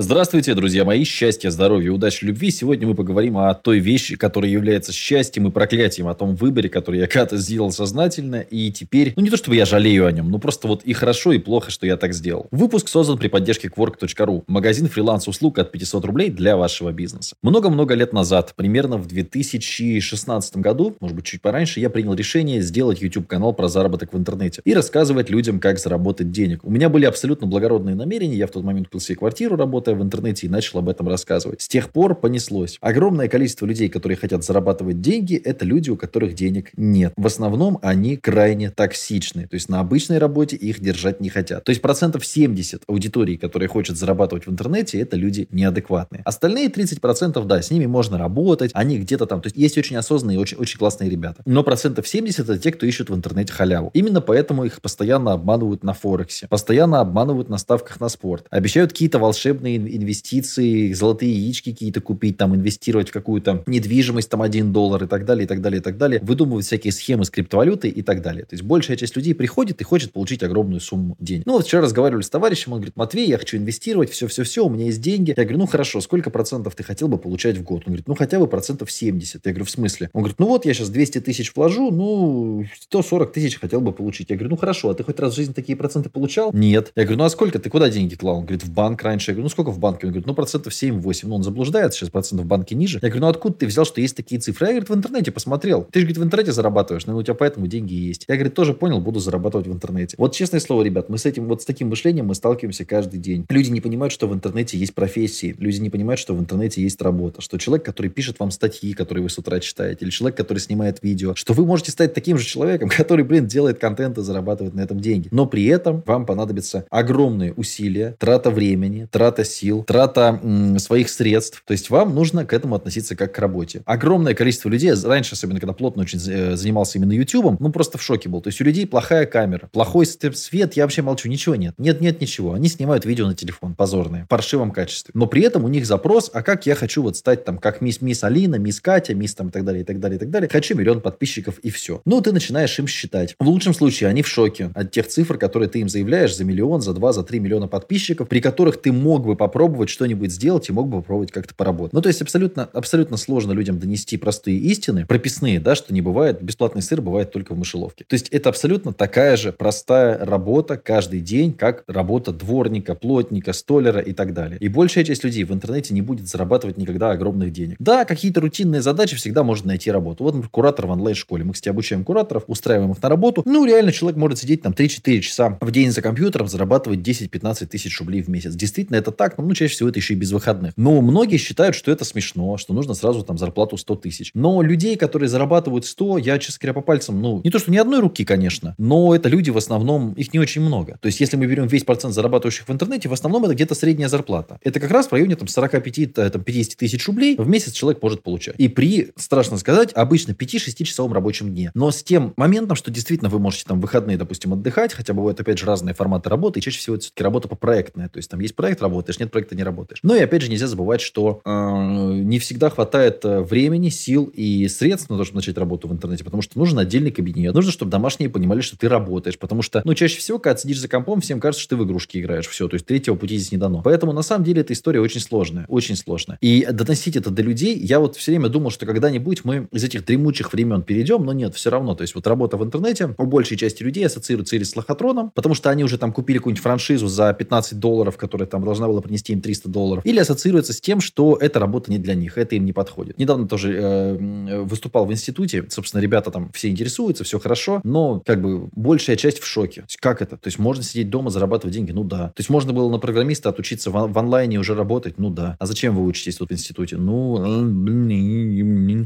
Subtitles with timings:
[0.00, 1.02] Здравствуйте, друзья мои.
[1.02, 2.52] Счастья, здоровья, удачи, любви.
[2.52, 7.00] Сегодня мы поговорим о той вещи, которая является счастьем и проклятием, о том выборе, который
[7.00, 8.36] я когда-то сделал сознательно.
[8.36, 11.32] И теперь, ну не то чтобы я жалею о нем, но просто вот и хорошо,
[11.32, 12.46] и плохо, что я так сделал.
[12.52, 14.44] Выпуск создан при поддержке Quark.ru.
[14.46, 17.34] Магазин фриланс-услуг от 500 рублей для вашего бизнеса.
[17.42, 23.02] Много-много лет назад, примерно в 2016 году, может быть чуть пораньше, я принял решение сделать
[23.02, 26.60] YouTube-канал про заработок в интернете и рассказывать людям, как заработать денег.
[26.62, 28.36] У меня были абсолютно благородные намерения.
[28.36, 31.08] Я в тот момент купил себе квартиру, работал работая в интернете и начал об этом
[31.08, 31.62] рассказывать.
[31.62, 32.78] С тех пор понеслось.
[32.80, 37.12] Огромное количество людей, которые хотят зарабатывать деньги, это люди, у которых денег нет.
[37.16, 39.46] В основном они крайне токсичны.
[39.48, 41.64] То есть на обычной работе их держать не хотят.
[41.64, 46.22] То есть процентов 70 аудитории, которые хочет зарабатывать в интернете, это люди неадекватные.
[46.24, 49.40] Остальные 30 процентов, да, с ними можно работать, они где-то там.
[49.40, 51.42] То есть есть очень осознанные, очень, очень классные ребята.
[51.46, 53.90] Но процентов 70 это те, кто ищут в интернете халяву.
[53.94, 59.18] Именно поэтому их постоянно обманывают на Форексе, постоянно обманывают на ставках на спорт, обещают какие-то
[59.18, 65.06] волшебные инвестиции, золотые яички какие-то купить, там, инвестировать в какую-то недвижимость, там, 1 доллар и
[65.06, 68.22] так далее, и так далее, и так далее, выдумывать всякие схемы с криптовалютой и так
[68.22, 68.44] далее.
[68.44, 71.46] То есть большая часть людей приходит и хочет получить огромную сумму денег.
[71.46, 74.86] Ну, вот вчера разговаривали с товарищем, он говорит, Матвей, я хочу инвестировать, все-все-все, у меня
[74.86, 75.34] есть деньги.
[75.36, 77.82] Я говорю, ну, хорошо, сколько процентов ты хотел бы получать в год?
[77.86, 79.44] Он говорит, ну, хотя бы процентов 70.
[79.44, 80.10] Я говорю, в смысле?
[80.12, 84.30] Он говорит, ну, вот я сейчас 200 тысяч вложу, ну, 140 тысяч хотел бы получить.
[84.30, 86.50] Я говорю, ну, хорошо, а ты хоть раз в жизни такие проценты получал?
[86.52, 86.92] Нет.
[86.94, 88.38] Я говорю, ну, а сколько ты куда деньги клал?
[88.38, 89.30] Он говорит, в банк раньше.
[89.30, 90.06] Я говорю, ну, сколько в банке?
[90.06, 91.20] Он говорит, ну, процентов 7-8.
[91.24, 93.00] Ну, он заблуждается, сейчас процентов в банке ниже.
[93.02, 94.68] Я говорю, ну, откуда ты взял, что есть такие цифры?
[94.68, 95.82] Я, говорит, в интернете посмотрел.
[95.90, 98.24] Ты же, говорит, в интернете зарабатываешь, ну, у тебя поэтому деньги есть.
[98.28, 100.14] Я, говорит, тоже понял, буду зарабатывать в интернете.
[100.16, 103.46] Вот честное слово, ребят, мы с этим, вот с таким мышлением мы сталкиваемся каждый день.
[103.48, 105.56] Люди не понимают, что в интернете есть профессии.
[105.58, 107.40] Люди не понимают, что в интернете есть работа.
[107.40, 111.02] Что человек, который пишет вам статьи, которые вы с утра читаете, или человек, который снимает
[111.02, 114.82] видео, что вы можете стать таким же человеком, который, блин, делает контент и зарабатывает на
[114.82, 115.26] этом деньги.
[115.32, 120.40] Но при этом вам понадобится огромные усилия, трата времени, трата сил, трата
[120.78, 121.62] своих средств.
[121.66, 123.82] То есть вам нужно к этому относиться как к работе.
[123.84, 128.02] Огромное количество людей, раньше, особенно когда плотно очень э, занимался именно YouTube, ну просто в
[128.02, 128.40] шоке был.
[128.40, 131.74] То есть у людей плохая камера, плохой свет, я вообще молчу, ничего нет.
[131.78, 132.54] Нет, нет, ничего.
[132.54, 135.12] Они снимают видео на телефон, позорные, в паршивом качестве.
[135.14, 138.00] Но при этом у них запрос, а как я хочу вот стать там, как мисс,
[138.00, 140.48] мисс Алина, мисс Катя, мисс там и так далее, и так далее, и так далее.
[140.48, 142.00] Хочу миллион подписчиков и все.
[142.04, 143.34] Ну, ты начинаешь им считать.
[143.38, 146.80] В лучшем случае они в шоке от тех цифр, которые ты им заявляешь за миллион,
[146.80, 150.72] за два, за три миллиона подписчиков, при которых ты мог бы попробовать что-нибудь сделать и
[150.72, 151.94] мог бы попробовать как-то поработать.
[151.94, 156.42] Ну, то есть абсолютно, абсолютно сложно людям донести простые истины, прописные, да, что не бывает,
[156.42, 158.04] бесплатный сыр бывает только в мышеловке.
[158.06, 164.00] То есть это абсолютно такая же простая работа каждый день, как работа дворника, плотника, столера
[164.00, 164.58] и так далее.
[164.58, 167.76] И большая часть людей в интернете не будет зарабатывать никогда огромных денег.
[167.78, 170.24] Да, какие-то рутинные задачи всегда может найти работу.
[170.24, 171.44] Вот, например, куратор в онлайн-школе.
[171.44, 173.42] Мы, кстати, обучаем кураторов, устраиваем их на работу.
[173.44, 177.98] Ну, реально человек может сидеть там 3-4 часа в день за компьютером, зарабатывать 10-15 тысяч
[178.00, 178.54] рублей в месяц.
[178.54, 180.72] Действительно, это так, но ну, чаще всего это еще и без выходных.
[180.76, 184.30] Но многие считают, что это смешно, что нужно сразу там зарплату 100 тысяч.
[184.34, 187.76] Но людей, которые зарабатывают 100, я, честно говоря, по пальцам, ну, не то, что ни
[187.76, 190.98] одной руки, конечно, но это люди в основном, их не очень много.
[191.00, 194.08] То есть, если мы берем весь процент зарабатывающих в интернете, в основном это где-то средняя
[194.08, 194.58] зарплата.
[194.62, 198.22] Это как раз в районе там 45, там, 50 тысяч рублей в месяц человек может
[198.22, 198.54] получать.
[198.58, 201.70] И при, страшно сказать, обычно 5-6 часовом рабочем дне.
[201.74, 205.58] Но с тем моментом, что действительно вы можете там выходные, допустим, отдыхать, хотя бывают, опять
[205.58, 208.08] же, разные форматы работы, и чаще всего это все-таки работа по проектная.
[208.08, 210.00] То есть, там есть проект, работаешь, нет проекта, не работаешь.
[210.02, 214.68] Но и опять же, нельзя забывать, что э, не всегда хватает э, времени, сил и
[214.68, 217.54] средств на то, чтобы начать работу в интернете, потому что нужен отдельный кабинет.
[217.54, 220.88] Нужно, чтобы домашние понимали, что ты работаешь, потому что, ну, чаще всего, когда сидишь за
[220.88, 222.46] компом, всем кажется, что ты в игрушки играешь.
[222.48, 223.82] Все, то есть третьего пути здесь не дано.
[223.84, 226.38] Поэтому, на самом деле, эта история очень сложная, очень сложная.
[226.40, 230.04] И доносить это до людей, я вот все время думал, что когда-нибудь мы из этих
[230.04, 231.94] дремучих времен перейдем, но нет, все равно.
[231.94, 235.54] То есть вот работа в интернете у большей части людей ассоциируется или с лохотроном, потому
[235.54, 239.32] что они уже там купили какую-нибудь франшизу за 15 долларов, которая там должна была принести
[239.32, 242.64] им 300 долларов, или ассоциируется с тем, что эта работа не для них, это им
[242.64, 243.18] не подходит.
[243.18, 248.40] Недавно тоже э, выступал в институте, собственно, ребята там все интересуются, все хорошо, но как
[248.40, 249.84] бы большая часть в шоке.
[250.00, 250.36] Как это?
[250.36, 251.92] То есть можно сидеть дома, зарабатывать деньги?
[251.92, 252.28] Ну да.
[252.28, 255.18] То есть можно было на программиста отучиться в, в онлайне уже работать?
[255.18, 255.56] Ну да.
[255.58, 256.96] А зачем вы учитесь тут в институте?
[256.96, 257.38] Ну,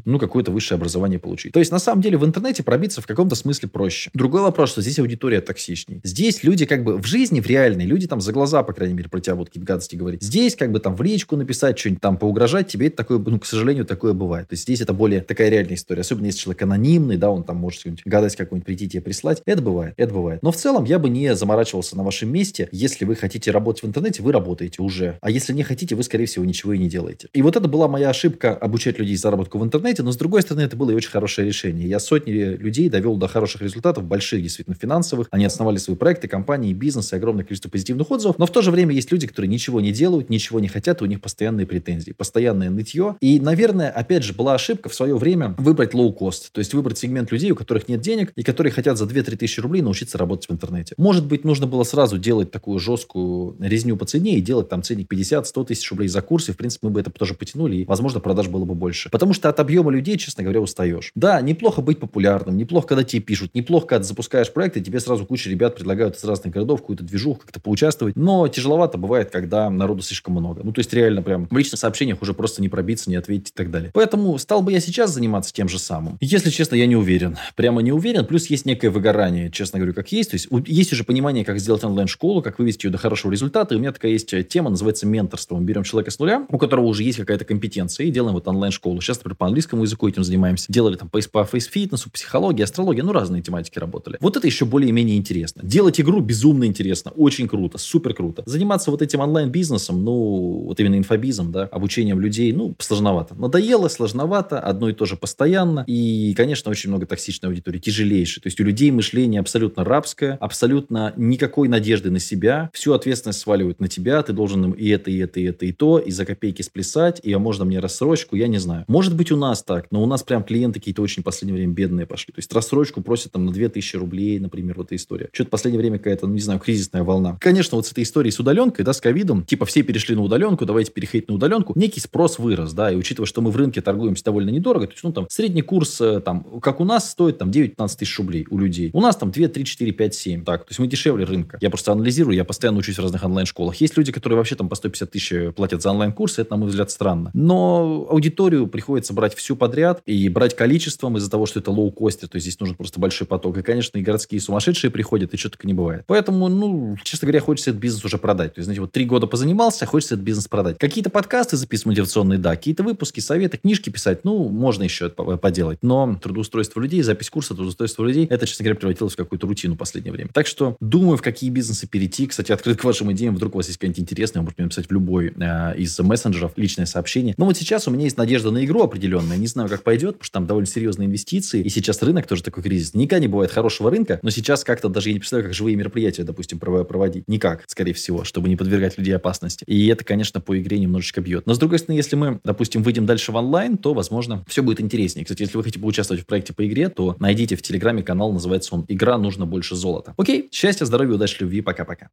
[0.04, 1.52] ну какое-то высшее образование получить.
[1.52, 4.10] То есть на самом деле в интернете пробиться в каком-то смысле проще.
[4.14, 6.00] Другой вопрос, что здесь аудитория токсичней.
[6.02, 9.08] Здесь люди как бы в жизни, в реальной, люди там за глаза, по крайней мере,
[9.08, 10.22] про тебя будут какие-то гадости говорить.
[10.22, 13.46] Здесь как бы там в личку написать, что-нибудь там поугрожать, тебе это такое, ну, к
[13.46, 14.48] сожалению, такое бывает.
[14.48, 16.00] То есть здесь это более такая реальная история.
[16.00, 19.42] Особенно если человек анонимный, да, он там может гадость какую-нибудь прийти тебе прислать.
[19.44, 20.42] Это бывает, это бывает.
[20.42, 22.68] Но в целом я бы не заморачивался на вашем месте.
[22.72, 25.18] Если вы хотите работать в интернете, вы работаете уже.
[25.20, 27.28] А если не хотите, вы, скорее всего, ничего и не делаете.
[27.32, 30.64] И вот это была моя ошибка обучать людей заработку в интернете, но с другой стороны,
[30.64, 31.88] это было и очень хорошее решение.
[31.88, 35.28] Я сотни людей довел до хороших результатов, больших, действительно, финансовых.
[35.30, 38.38] Они основали свои проекты, компании, бизнес и огромное количество позитивных отзывов.
[38.38, 41.04] Но в то же время есть люди, которые ничего не делают, ничего не хотят, и
[41.04, 43.16] у них постоянные претензии, постоянное нытье.
[43.20, 47.30] И, наверное, опять же, была ошибка в свое время выбрать low-cost, то есть выбрать сегмент
[47.32, 50.52] людей, у которых нет денег и которые хотят за 2-3 тысячи рублей научиться работать в
[50.52, 50.94] интернете.
[50.96, 55.12] Может быть, нужно было сразу делать такую жесткую резню по цене и делать там ценник
[55.12, 58.20] 50-100 тысяч рублей за курс, и, в принципе, мы бы это тоже потянули, и, возможно,
[58.20, 59.10] продаж было бы больше.
[59.10, 61.10] Потому что от объема людей, честно говоря, устаешь.
[61.14, 65.26] Да, неплохо быть популярным, неплохо, когда тебе пишут, неплохо, когда запускаешь проект, и тебе сразу
[65.26, 68.16] куча ребят предлагают из разных городов какую-то движуху, как-то поучаствовать.
[68.16, 70.62] Но тяжеловато бывает, когда народу слишком много.
[70.64, 73.52] Ну, то есть, реально прям в личных сообщениях уже просто не пробиться, не ответить и
[73.54, 73.90] так далее.
[73.94, 76.18] Поэтому стал бы я сейчас заниматься тем же самым?
[76.20, 77.36] Если честно, я не уверен.
[77.56, 78.24] Прямо не уверен.
[78.26, 80.30] Плюс есть некое выгорание, честно говорю, как есть.
[80.30, 83.74] То есть, есть уже понимание, как сделать онлайн-школу, как вывести ее до хорошего результата.
[83.74, 85.56] И у меня такая есть э, тема, называется менторство.
[85.56, 89.00] Мы берем человека с нуля, у которого уже есть какая-то компетенция, и делаем вот онлайн-школу.
[89.00, 90.66] Сейчас, например, по английскому языку этим занимаемся.
[90.68, 94.18] Делали там по, фейс-фитнесу, психологии, астрологии, ну, разные тематики работали.
[94.20, 95.62] Вот это еще более-менее интересно.
[95.62, 98.42] Делать игру безумно интересно, очень круто, супер круто.
[98.46, 103.34] Заниматься вот этим онлайн-бизнесом, ну, вот именно инфобизом, да, обучением людей, ну, сложновато.
[103.34, 105.84] Надоело, сложновато, одно и то же постоянно.
[105.86, 108.42] И, конечно, очень много токсичной аудитории, тяжелейшей.
[108.42, 112.70] То есть у людей мышление абсолютно рабское, абсолютно никакой надежды на себя.
[112.72, 115.72] Всю ответственность сваливают на тебя, ты должен им и это, и это, и это, и
[115.72, 118.84] то, и за копейки сплясать, и а можно мне рассрочку, я не знаю.
[118.88, 121.72] Может быть, у нас так, но у нас прям клиенты какие-то очень в последнее время
[121.72, 122.32] бедные пошли.
[122.32, 125.28] То есть рассрочку просят там на 2000 рублей, например, вот эта история.
[125.32, 127.38] Что-то в последнее время какая-то, ну, не знаю, кризисная волна.
[127.40, 130.64] Конечно, вот с этой историей с удаленкой, да, с ковидом, типа все перешли на удаленку,
[130.66, 134.24] давайте переходить на удаленку, некий спрос вырос, да, и учитывая, что мы в рынке торгуемся
[134.24, 137.50] довольно недорого, то есть, ну, там, средний курс, э, там, как у нас, стоит там
[137.50, 138.90] 9-15 тысяч рублей у людей.
[138.92, 140.44] У нас там 2, 3, 4, 5, 7.
[140.44, 141.58] Так, то есть мы дешевле рынка.
[141.60, 143.76] Я просто анализирую, я постоянно учусь в разных онлайн-школах.
[143.76, 146.90] Есть люди, которые вообще там по 150 тысяч платят за онлайн-курсы, это, на мой взгляд,
[146.90, 147.30] странно.
[147.34, 152.36] Но аудиторию приходится брать всю подряд и брать количеством из-за того, что это лоу-костер, то
[152.36, 153.56] есть здесь нужен просто большой поток.
[153.58, 156.04] И, конечно, и городские сумасшедшие приходят, и что только не бывает.
[156.06, 158.54] Поэтому, ну, честно говоря, хочется этот бизнес уже продать.
[158.54, 160.76] То есть, знаете, вот три года позанимался, хочется этот бизнес продать.
[160.76, 165.78] Какие-то подкасты записывать мотивационные, да, какие-то выпуски, советы, книжки писать, ну, можно еще это поделать.
[165.80, 169.78] Но трудоустройство людей, запись курса, трудоустройство людей, это, честно говоря, превратилось в какую-то рутину в
[169.78, 170.28] последнее время.
[170.34, 172.26] Так что думаю, в какие бизнесы перейти.
[172.26, 173.34] Кстати, открыт к вашим идеям.
[173.34, 176.84] Вдруг у вас есть какая-нибудь интересная, можете мне написать в любой э, из мессенджеров личное
[176.84, 177.32] сообщение.
[177.38, 179.38] Но вот сейчас у меня есть надежда на игру определенная.
[179.38, 181.62] Не знаю, как пойдет, потому что там довольно серьезные инвестиции.
[181.62, 182.92] И сейчас рынок тоже такой кризис.
[182.92, 186.22] Никогда не бывает хорошего рынка, но сейчас как-то даже я не представляю, как живые мероприятия,
[186.22, 187.26] допустим, проводить.
[187.28, 189.64] Никак, скорее всего, чтобы не подвергать людей опасности.
[189.66, 191.46] И это, конечно, по игре немножечко бьет.
[191.46, 194.80] Но, с другой стороны, если мы, допустим, выйдем дальше в онлайн, то, возможно, все будет
[194.80, 195.24] интереснее.
[195.24, 198.74] Кстати, если вы хотите поучаствовать в проекте по игре, то найдите в Телеграме канал, называется
[198.74, 200.14] он «Игра нужно больше золота».
[200.16, 202.08] Окей, счастья, здоровья, удачи, любви, пока-пока.